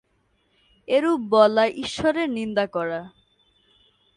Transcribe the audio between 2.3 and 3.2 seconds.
নিন্দা করা।